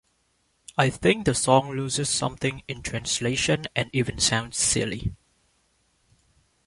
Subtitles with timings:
[0.79, 5.13] I think the song loses something in translation and even sounds silly.